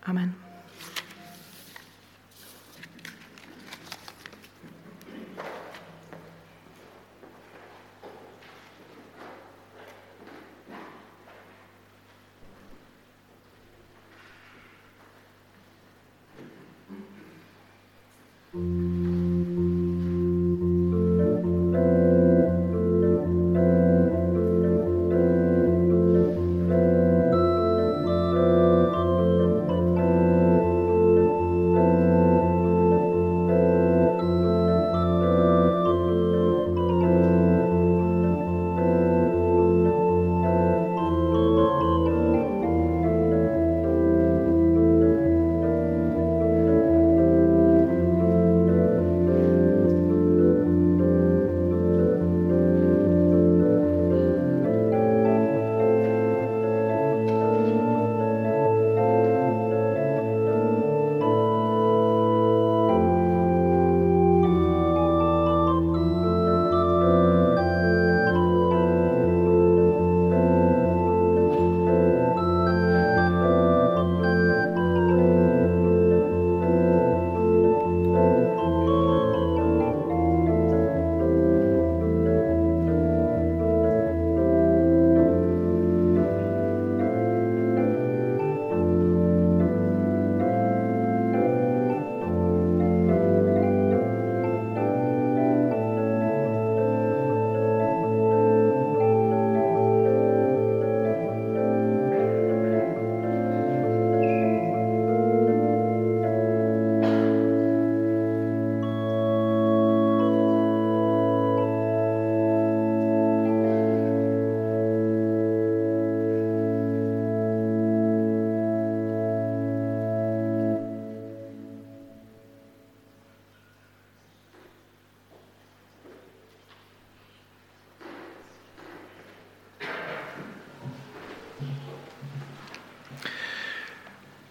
[0.04, 0.43] Amen.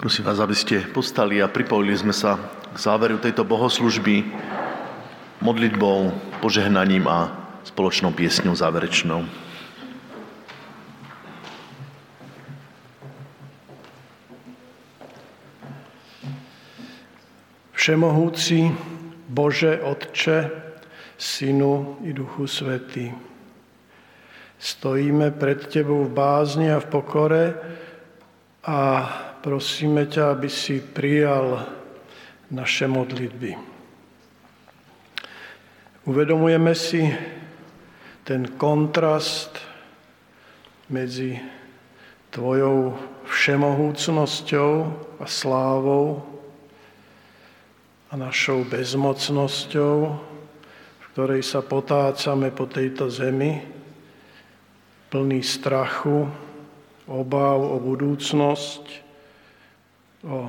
[0.04, 4.28] Prosím vás, aby ste postali a pripojili sme sa k záveru tejto bohoslužby
[5.40, 6.12] modlitbou,
[6.44, 7.32] požehnaním a
[7.64, 9.24] spoločnou piesňou záverečnou.
[17.72, 18.76] Všemohúci
[19.32, 20.52] Bože Otče,
[21.16, 23.08] Synu i Duchu Svetý,
[24.60, 27.44] stojíme pred Tebou v bázni a v pokore
[28.68, 28.80] a
[29.44, 31.68] prosíme ťa, aby si prijal
[32.48, 33.60] naše modlitby.
[36.08, 37.12] Uvedomujeme si
[38.24, 39.60] ten kontrast
[40.88, 41.36] medzi
[42.32, 42.96] tvojou
[43.28, 44.72] všemohúcnosťou
[45.20, 46.24] a slávou
[48.08, 49.96] a našou bezmocnosťou,
[50.96, 53.60] v ktorej sa potácame po tejto zemi,
[55.12, 56.32] plný strachu,
[57.12, 59.03] obáv o budúcnosť,
[60.24, 60.48] o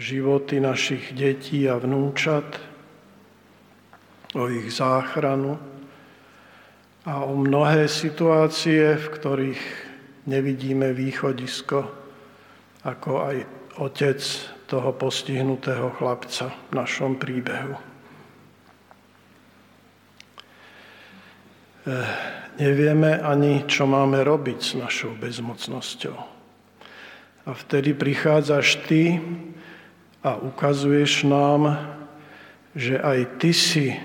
[0.00, 2.60] životy našich detí a vnúčat,
[4.36, 5.58] o ich záchranu
[7.04, 9.62] a o mnohé situácie, v ktorých
[10.28, 11.88] nevidíme východisko,
[12.84, 13.36] ako aj
[13.80, 14.20] otec
[14.70, 17.90] toho postihnutého chlapca v našom príbehu.
[21.80, 22.06] Eh,
[22.60, 26.39] nevieme ani, čo máme robiť s našou bezmocnosťou.
[27.50, 29.18] A vtedy prichádzaš ty
[30.22, 31.82] a ukazuješ nám,
[32.78, 33.98] že aj ty si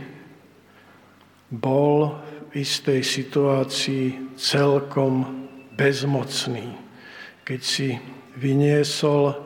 [1.53, 5.45] bol v istej situácii celkom
[5.77, 6.73] bezmocný,
[7.45, 8.01] keď si
[8.33, 9.37] vyniesol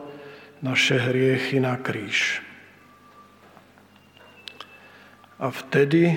[0.64, 2.40] naše hriechy na kríž.
[5.36, 6.16] A vtedy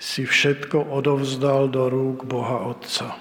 [0.00, 3.20] si všetko odovzdal do rúk Boha Otca.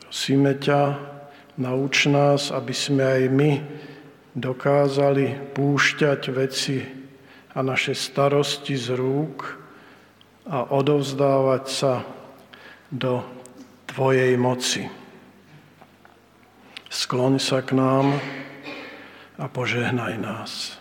[0.00, 1.12] Prosíme ťa,
[1.56, 3.52] nauč nás, aby sme aj my
[4.36, 6.84] dokázali púšťať veci
[7.56, 9.56] a naše starosti z rúk
[10.44, 12.04] a odovzdávať sa
[12.92, 13.24] do
[13.86, 14.84] Tvojej moci.
[16.92, 18.20] Skloň sa k nám
[19.40, 20.76] a požehnaj nás.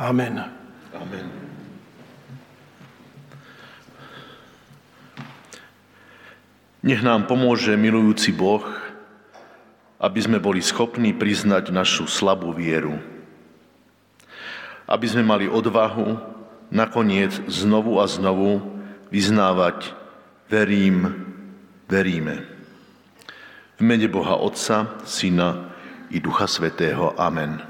[0.00, 0.40] Amen.
[0.96, 1.28] Amen.
[6.80, 8.64] Nech nám pomôže milujúci Boh,
[9.98, 13.02] aby sme boli schopní priznať našu slabú vieru.
[14.88, 16.16] Aby sme mali odvahu
[16.72, 18.62] nakoniec znovu a znovu
[19.12, 19.92] vyznávať
[20.48, 21.28] verím,
[21.90, 22.40] veríme.
[23.78, 25.70] V mene Boha Otca, Syna
[26.10, 27.14] i Ducha Svetého.
[27.20, 27.67] Amen.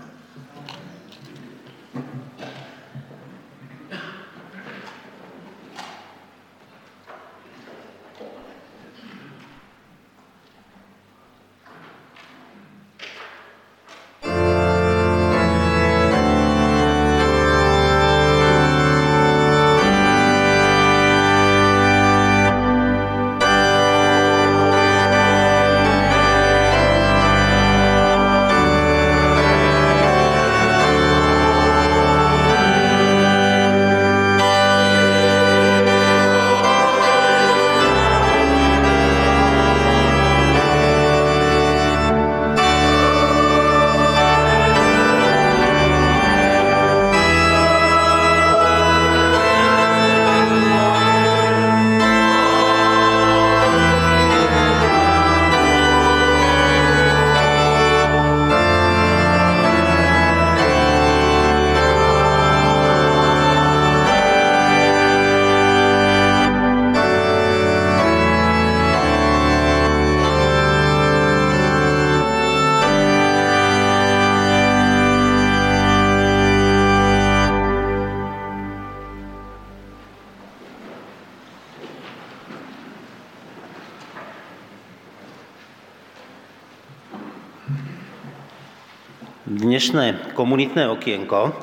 [89.98, 91.58] Dnešné komunitné okienko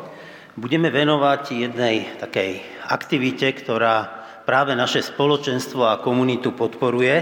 [0.60, 4.12] budeme venovať jednej takej aktivite, ktorá
[4.44, 7.16] práve naše spoločenstvo a komunitu podporuje.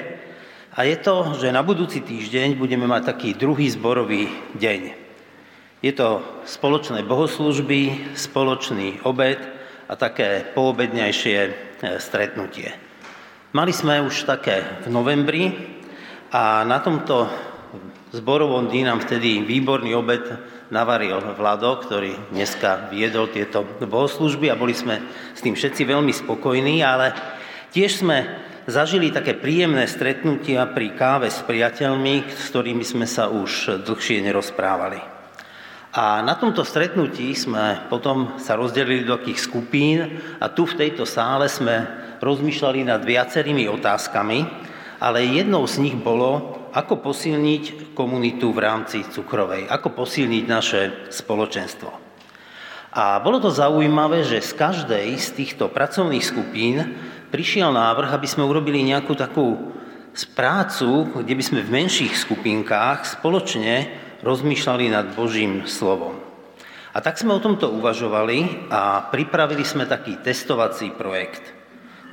[0.74, 4.26] A je to, že na budúci týždeň budeme mať taký druhý zborový
[4.58, 4.82] deň.
[5.86, 9.38] Je to spoločné bohoslužby, spoločný obed
[9.86, 11.52] a také poobednejšie e,
[12.02, 12.74] stretnutie.
[13.54, 15.54] Mali sme už také v novembri
[16.34, 17.30] a na tomto
[18.18, 24.74] zborovom dní nám vtedy výborný obed navaril Vlado, ktorý dneska viedol tieto bohoslužby a boli
[24.74, 24.98] sme
[25.38, 27.14] s tým všetci veľmi spokojní, ale
[27.70, 28.26] tiež sme
[28.66, 34.98] zažili také príjemné stretnutia pri káve s priateľmi, s ktorými sme sa už dlhšie nerozprávali.
[35.94, 39.98] A na tomto stretnutí sme potom sa rozdelili do takých skupín
[40.42, 41.86] a tu v tejto sále sme
[42.18, 44.42] rozmýšľali nad viacerými otázkami,
[44.98, 50.82] ale jednou z nich bolo, ako posilniť komunitu v rámci cukrovej, ako posilniť naše
[51.14, 51.90] spoločenstvo.
[52.94, 56.78] A bolo to zaujímavé, že z každej z týchto pracovných skupín
[57.34, 59.74] prišiel návrh, aby sme urobili nejakú takú
[60.38, 63.90] prácu, kde by sme v menších skupinkách spoločne
[64.22, 66.22] rozmýšľali nad Božím slovom.
[66.94, 71.42] A tak sme o tomto uvažovali a pripravili sme taký testovací projekt,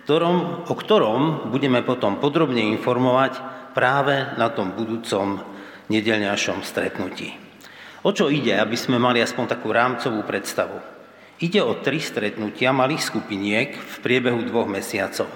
[0.05, 3.41] ktorom, o ktorom budeme potom podrobne informovať
[3.75, 5.43] práve na tom budúcom
[5.91, 7.37] nedelňašom stretnutí.
[8.07, 10.81] O čo ide, aby sme mali aspoň takú rámcovú predstavu?
[11.41, 15.29] Ide o tri stretnutia malých skupiniek v priebehu dvoch mesiacov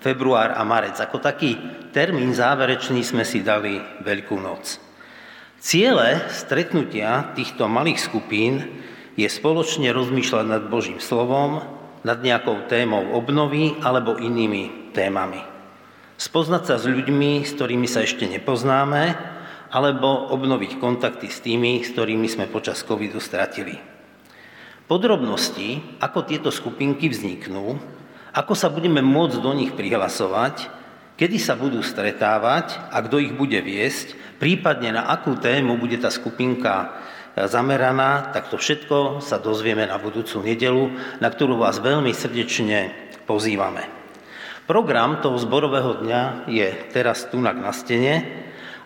[0.00, 0.96] február a marec.
[0.96, 1.56] Ako taký
[1.92, 4.80] termín záverečný sme si dali Veľkú noc.
[5.60, 8.80] Ciele stretnutia týchto malých skupín
[9.20, 11.60] je spoločne rozmýšľať nad Božím slovom,
[12.04, 15.40] nad nejakou témou obnovy alebo inými témami.
[16.20, 19.16] Spoznať sa s ľuďmi, s ktorými sa ešte nepoznáme,
[19.70, 23.78] alebo obnoviť kontakty s tými, s ktorými sme počas covidu stratili.
[24.90, 27.78] Podrobnosti, ako tieto skupinky vzniknú,
[28.34, 30.66] ako sa budeme môcť do nich prihlasovať,
[31.14, 36.10] kedy sa budú stretávať a kto ich bude viesť, prípadne na akú tému bude tá
[36.10, 36.90] skupinka
[37.36, 40.90] zameraná, tak to všetko sa dozvieme na budúcu nedelu,
[41.22, 42.90] na ktorú vás veľmi srdečne
[43.28, 43.86] pozývame.
[44.70, 48.22] Program toho zborového dňa je teraz tu na stene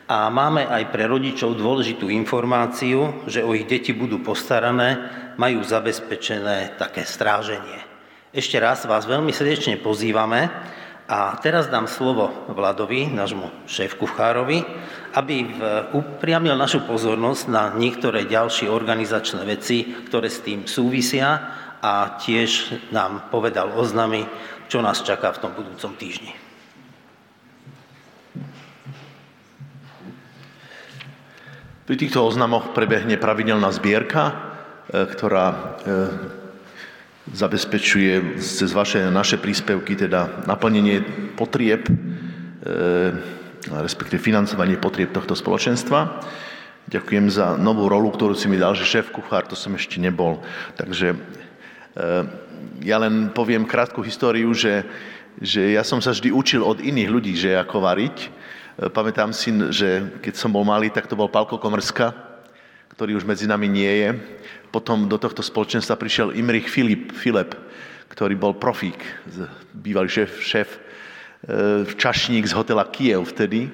[0.08, 5.00] a máme aj pre rodičov dôležitú informáciu, že o ich deti budú postarané,
[5.40, 7.80] majú zabezpečené také stráženie.
[8.32, 10.50] Ešte raz vás veľmi srdečne pozývame
[11.04, 14.64] a teraz dám slovo Vladovi, nášmu šéf-kuchárovi,
[15.14, 15.46] aby
[15.94, 21.38] upriamil našu pozornosť na niektoré ďalšie organizačné veci, ktoré s tým súvisia
[21.78, 24.26] a tiež nám povedal oznamy,
[24.66, 26.34] čo nás čaká v tom budúcom týždni.
[31.84, 34.34] Pri týchto oznamoch prebehne pravidelná zbierka, e,
[35.04, 35.56] ktorá e,
[37.28, 41.04] zabezpečuje cez vaše naše príspevky teda naplnenie
[41.36, 41.92] potrieb, e,
[43.70, 46.20] respektíve financovanie potrieb tohto spoločenstva.
[46.84, 50.44] Ďakujem za novú rolu, ktorú si mi dal, že šéf kuchár, to som ešte nebol.
[50.76, 51.18] Takže e,
[52.84, 54.84] ja len poviem krátku históriu, že,
[55.40, 58.16] že ja som sa vždy učil od iných ľudí, že ako variť.
[58.20, 58.28] E,
[58.92, 62.12] pamätám si, že keď som bol malý, tak to bol Palko Komrska,
[62.92, 64.10] ktorý už medzi nami nie je.
[64.68, 67.56] Potom do tohto spoločenstva prišiel Imrich Filip, Filip
[68.14, 69.02] ktorý bol profík,
[69.74, 70.68] bývalý šéf, šéf
[71.96, 73.68] čašník z hotela Kiev vtedy.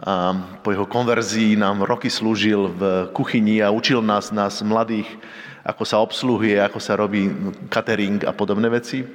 [0.00, 0.32] A
[0.64, 5.08] po jeho konverzii nám roky slúžil v kuchyni a učil nás, nás mladých,
[5.60, 7.28] ako sa obsluhuje, ako sa robí
[7.68, 9.04] catering a podobné veci.
[9.04, 9.06] E,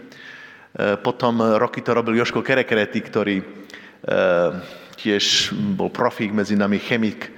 [1.02, 3.46] potom roky to robil Joško Kerekrety, ktorý e,
[4.94, 7.34] tiež bol profík medzi nami, chemik,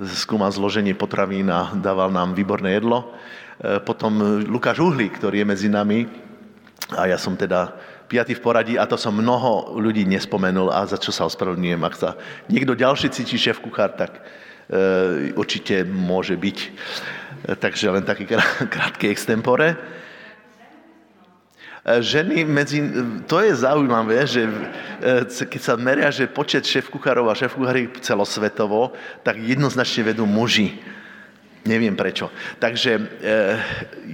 [0.00, 3.12] skúmal zloženie potravín a dával nám výborné jedlo.
[3.60, 6.08] E, potom Lukáš Uhlík, ktorý je medzi nami
[6.96, 7.76] a ja som teda
[8.06, 11.82] piatý v poradí a to som mnoho ľudí nespomenul a za čo sa ospravedlňujem.
[11.82, 12.14] Ak sa
[12.46, 14.22] niekto ďalší cíti šéf kuchár, tak
[14.70, 16.58] e, určite môže byť.
[17.58, 18.30] Takže len taký
[18.74, 19.74] krátky extempore.
[19.74, 19.76] E,
[22.02, 22.82] ženy medzi...
[23.26, 24.52] To je zaujímavé, že e,
[25.26, 27.58] keď sa meria, že počet šéf-kuchárov a šéf
[28.02, 28.94] celosvetovo,
[29.26, 30.78] tak jednoznačne vedú muži.
[31.66, 32.30] Neviem prečo.
[32.62, 33.02] Takže e,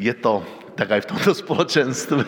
[0.00, 0.40] je to
[0.72, 2.24] tak aj v tomto spoločenstve.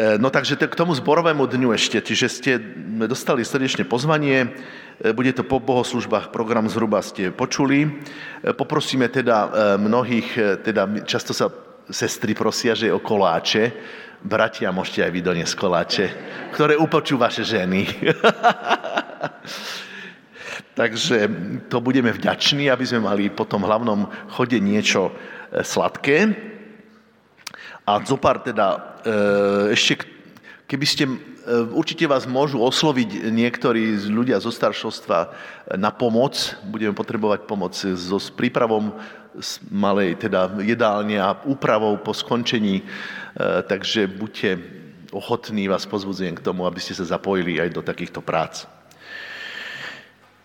[0.00, 2.52] No takže k tomu zborovému dňu ešte, čiže ste
[3.04, 4.48] dostali srdečne pozvanie,
[5.12, 8.00] bude to po bohoslužbách, program zhruba ste počuli.
[8.40, 11.52] Poprosíme teda mnohých, teda často sa
[11.90, 13.72] sestry prosia, že o koláče.
[14.20, 16.06] Bratia, môžete aj vy doniesť koláče,
[16.52, 17.88] ktoré upočú vaše ženy.
[20.80, 21.28] Takže
[21.68, 25.12] to budeme vďační, aby sme mali po tom hlavnom chode niečo e,
[25.64, 26.49] sladké.
[27.90, 30.06] A zopár teda e, ešte,
[30.70, 31.14] keby ste, e,
[31.74, 35.18] určite vás môžu osloviť niektorí ľudia zo staršovstva
[35.74, 36.54] na pomoc.
[36.70, 38.94] Budeme potrebovať pomoc so prípravom
[39.74, 42.84] malej teda jedálne a úpravou po skončení, e,
[43.66, 44.62] takže buďte
[45.10, 48.70] ochotní, vás pozbudzujem k tomu, aby ste sa zapojili aj do takýchto prác.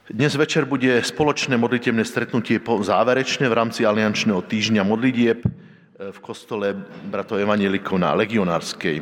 [0.09, 5.49] Dnes večer bude spoločné modlitebné stretnutie záverečné v rámci aliančného týždňa modlitieb e,
[5.95, 6.75] v kostole
[7.07, 8.99] bratov Evangelikov na Legionárskej.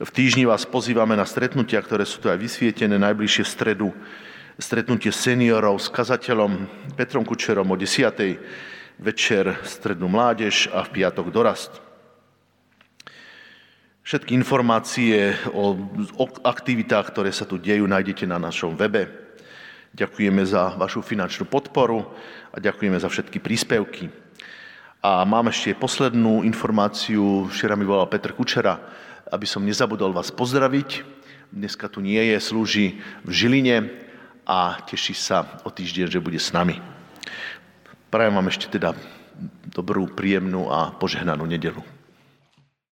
[0.00, 3.88] V týždni vás pozývame na stretnutia, ktoré sú tu aj vysvietené najbližšie v stredu.
[4.56, 6.64] Stretnutie seniorov s kazateľom
[6.96, 8.16] Petrom Kučerom o 10
[8.96, 11.84] večer strednú mládež a v piatok dorast.
[14.00, 15.76] Všetky informácie o,
[16.48, 19.04] aktivitách, ktoré sa tu dejú, nájdete na našom webe.
[19.92, 22.08] Ďakujeme za vašu finančnú podporu
[22.48, 24.29] a ďakujeme za všetky príspevky.
[25.00, 27.48] A mám ešte poslednú informáciu.
[27.48, 28.76] Včera mi volal Petr Kučera,
[29.32, 31.08] aby som nezabudol vás pozdraviť.
[31.48, 33.76] dneska tu nie je, slúži v Žiline
[34.44, 36.76] a teší sa o týždeň, že bude s nami.
[38.12, 38.92] Prajem vám ešte teda
[39.72, 41.80] dobrú, príjemnú a požehnanú nedelu.